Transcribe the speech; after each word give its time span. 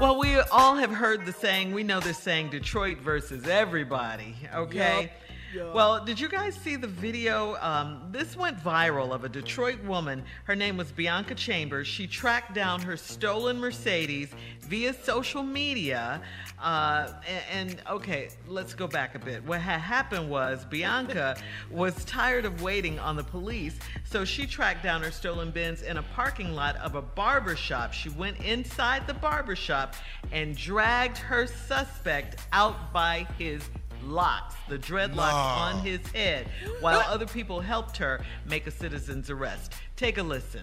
Well, 0.00 0.16
we 0.16 0.38
all 0.52 0.76
have 0.76 0.92
heard 0.92 1.26
the 1.26 1.32
saying, 1.32 1.74
we 1.74 1.82
know 1.82 1.98
this 1.98 2.18
saying, 2.18 2.50
Detroit 2.50 2.98
versus 2.98 3.48
everybody, 3.48 4.36
okay? 4.54 5.10
Yup. 5.54 5.74
Well, 5.74 6.04
did 6.04 6.20
you 6.20 6.28
guys 6.28 6.54
see 6.54 6.76
the 6.76 6.86
video? 6.86 7.56
Um, 7.60 8.02
this 8.10 8.36
went 8.36 8.62
viral 8.62 9.12
of 9.12 9.24
a 9.24 9.28
Detroit 9.30 9.82
woman. 9.84 10.22
Her 10.44 10.54
name 10.54 10.76
was 10.76 10.92
Bianca 10.92 11.34
Chambers. 11.34 11.86
She 11.86 12.06
tracked 12.06 12.54
down 12.54 12.82
her 12.82 12.98
stolen 12.98 13.58
Mercedes 13.58 14.30
via 14.62 14.92
social 14.92 15.42
media. 15.42 16.20
Uh, 16.60 17.12
and, 17.52 17.70
and 17.70 17.82
okay, 17.88 18.28
let's 18.46 18.74
go 18.74 18.86
back 18.86 19.14
a 19.14 19.18
bit. 19.18 19.42
What 19.44 19.60
had 19.60 19.80
happened 19.80 20.28
was 20.28 20.66
Bianca 20.66 21.36
was 21.70 22.04
tired 22.04 22.44
of 22.44 22.60
waiting 22.60 22.98
on 22.98 23.16
the 23.16 23.24
police, 23.24 23.78
so 24.04 24.24
she 24.26 24.46
tracked 24.46 24.82
down 24.82 25.02
her 25.02 25.10
stolen 25.10 25.50
Benz 25.50 25.82
in 25.82 25.96
a 25.96 26.02
parking 26.02 26.52
lot 26.52 26.76
of 26.76 26.94
a 26.94 27.02
barber 27.02 27.56
shop. 27.56 27.94
She 27.94 28.10
went 28.10 28.38
inside 28.44 29.06
the 29.06 29.14
barber 29.14 29.56
shop 29.56 29.94
and 30.30 30.54
dragged 30.56 31.16
her 31.16 31.46
suspect 31.46 32.36
out 32.52 32.92
by 32.92 33.26
his 33.38 33.62
locks, 34.04 34.54
the 34.68 34.78
dreadlocks 34.78 35.16
Nah. 35.16 35.70
on 35.74 35.80
his 35.80 36.06
head, 36.08 36.46
while 36.80 37.00
other 37.08 37.26
people 37.26 37.60
helped 37.60 37.96
her 37.98 38.24
make 38.46 38.66
a 38.66 38.70
citizen's 38.70 39.30
arrest. 39.30 39.74
Take 39.96 40.18
a 40.18 40.22
listen. 40.22 40.62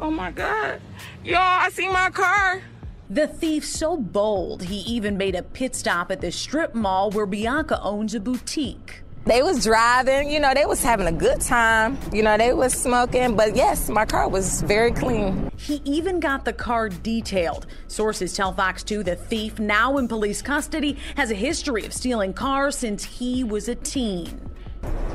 Oh 0.00 0.10
my 0.10 0.30
God. 0.30 0.80
Y'all, 1.24 1.38
I 1.38 1.68
see 1.70 1.88
my 1.88 2.10
car. 2.10 2.62
The 3.08 3.26
thief 3.26 3.64
so 3.64 3.96
bold, 3.96 4.62
he 4.64 4.76
even 4.80 5.16
made 5.16 5.34
a 5.34 5.42
pit 5.42 5.74
stop 5.74 6.10
at 6.12 6.20
the 6.20 6.30
strip 6.30 6.74
mall 6.74 7.10
where 7.10 7.26
Bianca 7.26 7.80
owns 7.82 8.14
a 8.14 8.20
boutique. 8.20 9.02
They 9.26 9.42
was 9.42 9.62
driving, 9.62 10.30
you 10.30 10.40
know, 10.40 10.54
they 10.54 10.64
was 10.64 10.82
having 10.82 11.06
a 11.06 11.12
good 11.12 11.40
time. 11.40 11.98
You 12.12 12.22
know, 12.22 12.38
they 12.38 12.52
was 12.52 12.72
smoking, 12.72 13.36
but 13.36 13.54
yes, 13.54 13.90
my 13.90 14.06
car 14.06 14.28
was 14.28 14.62
very 14.62 14.92
clean. 14.92 15.50
He 15.56 15.82
even 15.84 16.20
got 16.20 16.44
the 16.44 16.54
car 16.54 16.88
detailed. 16.88 17.66
Sources 17.86 18.34
tell 18.34 18.52
Fox 18.52 18.82
2 18.82 19.02
the 19.02 19.16
thief, 19.16 19.58
now 19.58 19.98
in 19.98 20.08
police 20.08 20.40
custody, 20.40 20.96
has 21.16 21.30
a 21.30 21.34
history 21.34 21.84
of 21.84 21.92
stealing 21.92 22.32
cars 22.32 22.76
since 22.76 23.04
he 23.04 23.44
was 23.44 23.68
a 23.68 23.74
teen. 23.74 24.40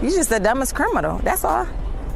You 0.00 0.10
just 0.10 0.30
the 0.30 0.38
dumbest 0.38 0.76
criminal. 0.76 1.18
That's 1.18 1.44
all. 1.44 1.66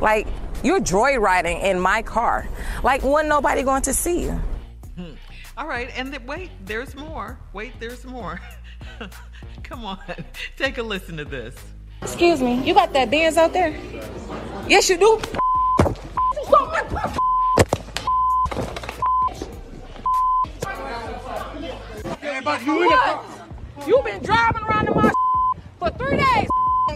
Like 0.01 0.29
you're 0.63 0.81
joyriding 0.81 1.63
in 1.65 1.81
my 1.81 2.03
car. 2.03 2.49
Like 2.85 3.03
when 3.03 3.29
nobody 3.29 3.65
going 3.65 3.83
to 3.83 3.93
see 3.93 4.23
you. 4.23 4.41
Hmm. 4.97 5.15
All 5.57 5.67
right, 5.67 5.91
and 5.97 6.11
th- 6.13 6.23
wait, 6.23 6.51
there's 6.65 6.95
more. 6.95 7.39
Wait, 7.53 7.73
there's 7.81 8.05
more. 8.05 8.41
Come 9.65 9.85
on, 9.85 9.99
take 10.57 10.79
a 10.79 10.83
listen 10.83 11.17
to 11.17 11.25
this. 11.25 11.55
Excuse 12.03 12.43
me, 12.43 12.63
you 12.63 12.75
got 12.75 12.93
that 12.93 13.11
Benz 13.11 13.37
out 13.37 13.53
there? 13.53 13.75
Yes, 14.69 14.89
you 14.89 14.99
do. 14.99 15.21
Everybody, 22.23 22.65
you 22.65 22.83
in 22.83 22.89
the 22.89 22.95
car. 22.95 23.25
You 23.87 24.03
been 24.05 24.23
driving 24.23 24.63
around 24.63 24.89
in 24.89 24.95
my 24.95 25.13
for 25.79 25.91
three 25.91 26.17
days. 26.17 26.49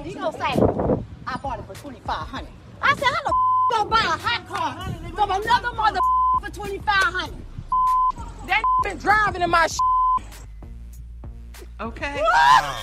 He 0.05 0.14
gonna 0.14 0.32
say, 0.32 0.61
I 1.26 1.37
bought 1.43 1.59
it 1.59 1.67
for 1.67 1.75
twenty 1.75 2.00
five 2.00 2.26
hundred. 2.29 2.50
I 2.82 2.94
said, 2.94 3.05
how 3.05 3.23
the 3.23 3.32
gonna 3.73 3.91
buy 3.91 3.97
a 3.97 4.19
hot 4.19 4.47
car 4.47 4.94
from 5.14 5.31
another 5.31 5.73
mother 5.73 6.00
for 6.43 6.50
twenty 6.50 6.79
five 6.79 7.12
hundred? 7.12 7.43
That 8.47 8.62
been 8.85 8.99
driving 8.99 9.43
in 9.43 9.50
my 9.50 9.67
Okay. 11.78 12.23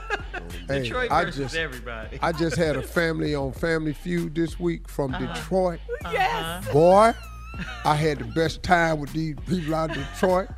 Hey, 0.68 0.84
Detroit 0.84 1.12
I 1.12 1.24
versus 1.26 1.40
just, 1.40 1.56
everybody. 1.56 2.20
I 2.22 2.32
just 2.32 2.56
had 2.58 2.76
a 2.78 2.82
family 2.82 3.36
on 3.36 3.52
Family 3.54 3.94
Feud 3.94 4.36
this 4.36 4.60
week 4.60 4.88
from 4.90 5.14
Uh-huh. 5.14 5.34
Detroit. 5.34 5.80
Yes. 6.12 6.68
Boy, 6.72 7.14
I 7.86 7.96
had 7.96 8.20
the 8.20 8.26
best 8.26 8.64
time 8.64 9.00
with 9.00 9.12
these 9.14 9.36
people 9.48 9.74
out 9.76 9.92
of 9.92 9.98
Detroit. 9.98 10.50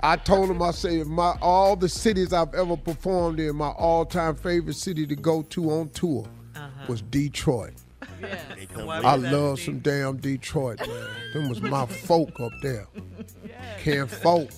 I 0.00 0.16
told 0.16 0.48
them, 0.48 0.60
I 0.62 0.70
said, 0.72 1.06
my 1.06 1.36
all 1.40 1.76
the 1.76 1.88
cities 1.88 2.32
I've 2.32 2.54
ever 2.54 2.76
performed 2.76 3.38
in, 3.40 3.54
my 3.56 3.68
all-time 3.70 4.34
favorite 4.36 4.76
city 4.76 5.06
to 5.06 5.16
go 5.16 5.42
to 5.42 5.70
on 5.70 5.88
tour 5.90 6.26
Uh-huh. 6.56 6.84
was 6.88 7.02
Detroit. 7.02 7.74
They 8.20 8.66
come 8.66 8.88
I 8.88 9.16
with- 9.16 9.32
love 9.32 9.60
some 9.60 9.78
damn 9.80 10.16
Detroit, 10.18 10.78
man. 10.80 11.08
Them 11.32 11.48
was 11.48 11.60
my 11.60 11.86
folk 12.06 12.38
up 12.40 12.52
there. 12.62 12.86
Ken 13.78 14.06
Folk. 14.06 14.50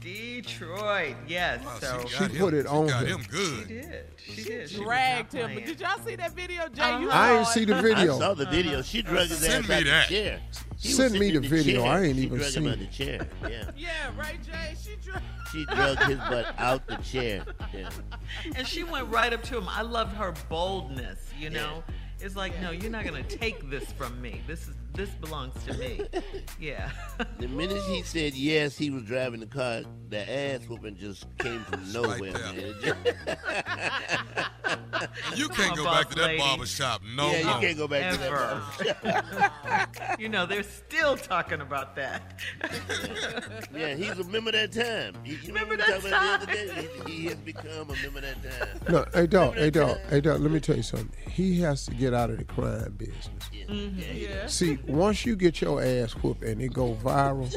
Detroit, 0.00 1.14
yes. 1.28 1.60
so 1.80 2.02
She 2.08 2.26
put 2.38 2.54
it 2.54 2.66
on 2.66 2.86
got 2.86 3.06
him. 3.06 3.18
him 3.20 3.26
good. 3.30 3.58
She 3.68 3.74
did. 3.74 4.04
She. 4.16 4.42
She 4.42 4.56
was 4.56 4.72
Dragged 4.72 5.34
not 5.34 5.40
him. 5.42 5.46
But 5.48 5.52
playing. 5.52 5.66
did 5.66 5.80
y'all 5.80 5.98
see 6.06 6.16
that 6.16 6.32
video, 6.32 6.68
Jay? 6.68 6.82
Uh-huh. 6.82 6.98
You 7.00 7.10
I 7.10 7.36
ain't 7.36 7.46
saw 7.46 7.52
see 7.52 7.64
the 7.66 7.82
video. 7.82 8.16
I 8.16 8.18
saw 8.18 8.34
the 8.34 8.46
video. 8.46 8.80
She 8.82 9.02
drug 9.02 9.28
his 9.28 9.38
Send 9.38 9.64
ass 9.64 9.68
me 9.68 9.74
out 9.76 9.84
that. 9.84 10.08
the 10.08 10.14
chair. 10.14 10.40
He 10.78 10.88
Send 10.92 11.12
me 11.12 11.18
sitting 11.28 11.42
the 11.42 11.48
video. 11.48 11.82
chair. 11.82 11.92
I 11.92 12.02
ain't 12.04 12.16
she 12.16 12.22
even 12.22 12.40
seen 12.40 12.62
him 12.62 12.72
out 12.72 12.78
it. 12.78 12.90
the 12.90 12.96
chair. 13.04 13.28
Yeah. 13.50 13.70
Yeah, 13.76 13.88
right, 14.18 14.38
Jay. 14.42 14.74
She 14.82 14.96
drug. 15.04 15.22
She 15.52 15.64
drug 15.66 15.98
his 16.04 16.16
butt 16.18 16.54
out 16.58 16.86
the 16.86 16.96
chair. 16.96 17.44
Yeah. 17.74 17.90
And 18.56 18.66
she 18.66 18.84
went 18.84 19.08
right 19.08 19.32
up 19.34 19.42
to 19.44 19.58
him. 19.58 19.68
I 19.68 19.82
loved 19.82 20.14
her 20.16 20.32
boldness, 20.48 21.18
you 21.38 21.50
know? 21.50 21.82
It's 22.22 22.36
like, 22.36 22.60
no, 22.60 22.70
you're 22.70 22.90
not 22.90 23.04
gonna 23.04 23.22
take 23.22 23.70
this 23.70 23.90
from 23.92 24.20
me. 24.20 24.42
This 24.46 24.68
is 24.68 24.74
this 24.94 25.10
belongs 25.10 25.54
to 25.64 25.74
me. 25.74 26.00
Yeah. 26.58 26.90
The 27.38 27.48
minute 27.48 27.82
he 27.84 28.02
said 28.02 28.34
yes, 28.34 28.76
he 28.76 28.90
was 28.90 29.02
driving 29.04 29.40
the 29.40 29.46
car. 29.46 29.82
The 30.10 30.30
ass 30.30 30.60
whooping 30.68 30.96
just 30.98 31.26
came 31.38 31.60
from 31.64 31.90
nowhere, 31.90 32.32
there. 32.32 32.94
man. 32.94 33.26
You 35.34 35.48
can't 35.48 35.76
go 35.76 35.84
back 35.84 36.10
to 36.10 36.16
that 36.16 36.26
lady. 36.26 36.38
barber 36.38 36.66
shop 36.66 37.00
no 37.16 37.30
yeah, 37.32 37.42
more. 37.44 37.54
you 37.54 37.60
can't 37.60 37.78
go 37.78 37.88
back 37.88 38.12
to 38.12 38.18
that. 38.18 38.30
barber 39.98 40.16
you 40.22 40.28
know, 40.28 40.44
they're 40.44 40.62
still 40.62 41.16
talking 41.16 41.60
about 41.60 41.96
that. 41.96 42.38
Yeah, 43.74 43.94
he's 43.94 44.18
a 44.18 44.24
member 44.24 44.50
of 44.50 44.54
that 44.54 44.72
time. 44.72 45.14
You, 45.24 45.36
you 45.36 45.48
remember, 45.48 45.70
Remember 45.72 45.76
that 45.76 46.02
talked 46.02 46.06
about 46.06 46.40
the 46.40 46.52
other 46.52 46.82
day? 46.82 46.88
He, 47.06 47.12
he 47.12 47.24
has 47.26 47.36
become 47.36 47.90
a 47.90 47.94
member 48.02 48.18
of 48.18 48.42
that 48.42 48.42
time. 48.84 48.92
No, 48.92 49.06
hey 49.14 49.26
dog, 49.26 49.54
hey 49.54 49.70
dog, 49.70 49.98
hey 50.10 50.20
dog. 50.20 50.40
Let 50.40 50.50
me 50.50 50.60
tell 50.60 50.76
you 50.76 50.82
something. 50.82 51.10
He 51.30 51.60
has 51.60 51.86
to 51.86 51.92
get 51.94 52.12
out 52.12 52.30
of 52.30 52.38
the 52.38 52.44
crime 52.44 52.94
business. 52.98 53.28
Yeah. 53.52 53.64
Mm-hmm. 53.64 54.48
See, 54.48 54.78
once 54.86 55.24
you 55.26 55.36
get 55.36 55.60
your 55.60 55.82
ass 55.82 56.12
whooped 56.12 56.44
and 56.44 56.60
it 56.60 56.72
go 56.72 56.94
viral, 56.94 57.52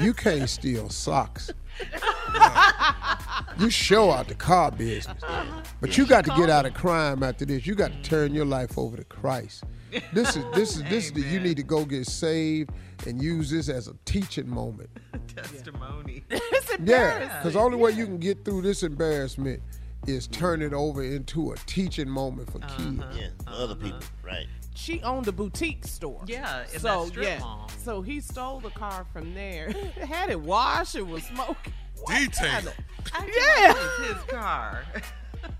you 0.00 0.12
can't 0.12 0.48
steal 0.48 0.88
socks. 0.88 1.50
You 3.58 3.70
show 3.70 4.10
out 4.10 4.28
the 4.28 4.34
car 4.34 4.70
business, 4.70 5.22
but 5.80 5.96
you 5.98 6.06
got 6.06 6.24
to 6.24 6.34
get 6.36 6.48
out 6.48 6.66
of 6.66 6.74
crime 6.74 7.22
after 7.22 7.44
this. 7.44 7.66
You 7.66 7.74
got 7.74 7.92
to 7.92 8.02
turn 8.02 8.34
your 8.34 8.46
life 8.46 8.78
over 8.78 8.96
to 8.96 9.04
Christ. 9.04 9.64
This 10.12 10.36
is 10.36 10.44
this 10.54 10.76
is 10.76 10.82
this 10.84 11.06
is 11.06 11.12
the, 11.12 11.20
you 11.20 11.38
need 11.38 11.58
to 11.58 11.62
go 11.62 11.84
get 11.84 12.06
saved 12.06 12.70
and 13.06 13.22
use 13.22 13.50
this 13.50 13.68
as 13.68 13.88
a 13.88 13.94
teaching 14.04 14.48
moment. 14.48 14.88
Testimony. 15.28 16.24
It's 16.30 16.70
Yeah, 16.82 17.38
because 17.38 17.54
the 17.54 17.60
only 17.60 17.76
way 17.76 17.92
you 17.92 18.06
can 18.06 18.18
get 18.18 18.44
through 18.44 18.62
this 18.62 18.82
embarrassment 18.82 19.60
is 20.06 20.26
turn 20.28 20.62
it 20.62 20.72
over 20.72 21.02
into 21.02 21.52
a 21.52 21.56
teaching 21.66 22.08
moment 22.08 22.50
for 22.50 22.58
uh-huh. 22.58 22.76
kids. 22.76 23.02
Yeah, 23.18 23.28
for 23.44 23.50
other 23.50 23.74
uh-huh. 23.74 23.82
people, 23.82 24.02
right? 24.22 24.46
She 24.74 25.02
owned 25.02 25.28
a 25.28 25.32
boutique 25.32 25.84
store. 25.84 26.22
Yeah, 26.26 26.62
in 26.72 26.80
so 26.80 27.04
that 27.04 27.08
strip 27.08 27.26
yeah, 27.26 27.38
mall. 27.40 27.70
so 27.78 28.02
he 28.02 28.20
stole 28.20 28.60
the 28.60 28.70
car 28.70 29.06
from 29.12 29.34
there, 29.34 29.70
had 30.00 30.30
it 30.30 30.40
washed, 30.40 30.94
it 30.94 31.06
was 31.06 31.22
smoking. 31.24 31.72
What 32.00 32.18
Detail. 32.18 32.72
I 33.12 33.26
Yeah. 33.26 33.32
yeah. 33.58 33.74
It's 33.76 34.08
his 34.08 34.24
car. 34.24 34.84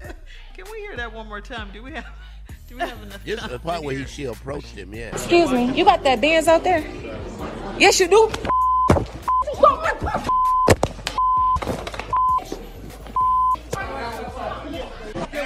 Can 0.55 0.65
we 0.73 0.79
hear 0.79 0.97
that 0.97 1.13
one 1.13 1.29
more 1.29 1.41
time? 1.41 1.71
Do 1.73 1.83
we 1.83 1.93
have 1.93 2.07
do 2.69 2.77
we 2.77 2.81
have 2.81 3.03
enough 3.03 3.25
Just 3.25 3.43
time 3.43 3.51
the 3.51 3.59
part 3.59 3.81
to 3.81 3.87
where 3.87 3.97
he 3.97 4.05
she 4.07 4.25
approached 4.25 4.75
him, 4.75 4.95
yeah. 4.95 5.09
Excuse 5.09 5.53
me, 5.53 5.73
you 5.73 5.85
got 5.85 6.03
that 6.05 6.21
Benz 6.21 6.49
out 6.49 6.65
there? 6.65 6.85
Yes, 7.79 8.01
you 8.01 8.09
do. 8.09 8.31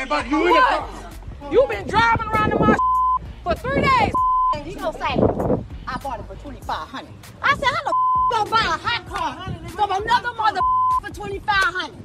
Everybody, 0.08 0.30
you 0.30 0.46
in 0.46 0.52
the 0.52 0.60
car. 0.60 1.50
You 1.50 1.66
been 1.68 1.88
driving 1.88 2.28
around 2.28 2.52
in 2.52 2.58
my 2.60 2.76
for 3.42 3.54
three 3.56 3.82
days. 3.82 4.12
And 4.54 4.64
he 4.64 4.76
gonna 4.76 4.96
say, 4.96 5.64
I 5.88 5.98
bought 6.00 6.20
it 6.20 6.26
for 6.28 6.36
twenty 6.36 6.60
five 6.60 6.86
hundred. 6.86 7.12
I 7.42 7.56
said, 7.56 7.64
how 7.64 7.82
the 7.82 7.92
gonna 8.30 8.50
buy 8.50 8.58
a 8.58 8.78
hot 8.78 9.06
car 9.08 9.68
from 9.70 9.90
another 9.90 10.32
mother 10.34 10.60
for 11.02 11.10
twenty 11.12 11.40
five 11.40 11.74
hundred? 11.74 11.98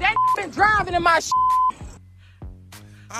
That 0.00 0.16
been 0.34 0.50
driving 0.50 0.94
in 0.94 1.02
my 1.04 1.20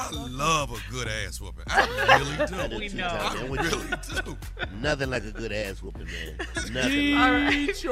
I 0.00 0.10
love 0.12 0.70
a 0.72 0.92
good 0.92 1.08
ass 1.08 1.40
whooping. 1.40 1.64
I 1.66 2.46
really 2.60 2.68
do. 2.68 2.78
We 2.78 2.88
know. 2.90 3.08
I 3.08 3.36
And 3.36 3.50
with 3.50 3.60
really 3.60 3.88
you, 3.88 4.22
do. 4.22 4.38
nothing 4.80 5.10
like 5.10 5.24
a 5.24 5.32
good 5.32 5.52
ass 5.52 5.82
whooping, 5.82 6.06
man. 6.06 6.36
Nothing. 6.72 7.14
All 7.16 7.32
right. 7.32 7.84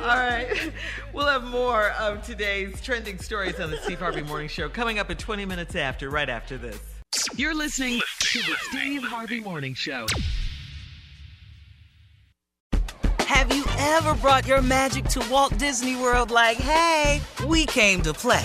All 0.00 0.16
right. 0.16 0.72
We'll 1.12 1.26
have 1.26 1.44
more 1.44 1.90
of 1.92 2.22
today's 2.22 2.80
trending 2.82 3.18
stories 3.18 3.58
on 3.58 3.70
the 3.70 3.78
Steve 3.78 3.98
Harvey 3.98 4.22
Morning 4.22 4.48
Show 4.48 4.68
coming 4.68 4.98
up 4.98 5.10
at 5.10 5.18
20 5.18 5.46
minutes 5.46 5.74
after, 5.74 6.10
right 6.10 6.28
after 6.28 6.58
this. 6.58 6.78
You're 7.36 7.54
listening 7.54 8.00
to 8.20 8.38
the 8.40 8.54
Steve 8.68 9.02
Harvey 9.02 9.40
Morning 9.40 9.72
Show. 9.74 10.06
Have 13.20 13.54
you 13.54 13.64
ever 13.78 14.14
brought 14.16 14.46
your 14.46 14.60
magic 14.62 15.06
to 15.06 15.26
Walt 15.30 15.56
Disney 15.58 15.96
World 15.96 16.30
like, 16.30 16.58
hey, 16.58 17.20
we 17.46 17.64
came 17.66 18.02
to 18.02 18.12
play? 18.12 18.44